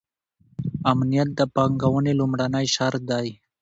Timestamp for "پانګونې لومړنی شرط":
1.55-3.01